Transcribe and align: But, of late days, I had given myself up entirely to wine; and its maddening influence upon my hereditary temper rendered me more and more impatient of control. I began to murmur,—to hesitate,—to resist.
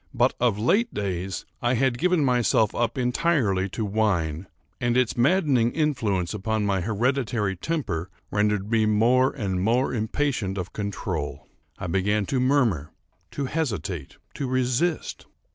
But, 0.15 0.33
of 0.39 0.57
late 0.57 0.91
days, 0.91 1.45
I 1.61 1.75
had 1.75 1.99
given 1.99 2.25
myself 2.25 2.73
up 2.73 2.97
entirely 2.97 3.69
to 3.69 3.85
wine; 3.85 4.47
and 4.79 4.97
its 4.97 5.15
maddening 5.15 5.71
influence 5.73 6.33
upon 6.33 6.65
my 6.65 6.81
hereditary 6.81 7.55
temper 7.55 8.09
rendered 8.31 8.71
me 8.71 8.87
more 8.87 9.29
and 9.29 9.61
more 9.61 9.93
impatient 9.93 10.57
of 10.57 10.73
control. 10.73 11.45
I 11.77 11.85
began 11.85 12.25
to 12.25 12.39
murmur,—to 12.39 13.45
hesitate,—to 13.45 14.47
resist. 14.47 15.27